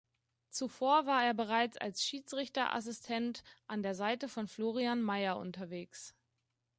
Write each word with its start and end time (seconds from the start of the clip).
Zuvor 0.49 1.05
war 1.05 1.23
er 1.23 1.35
bereits 1.35 1.77
als 1.77 2.03
Schiedsrichter-Assistent 2.03 3.43
an 3.67 3.83
der 3.83 3.93
Seite 3.93 4.29
von 4.29 4.47
Florian 4.47 5.03
Meyer 5.03 5.37
unterwegs. 5.37 6.15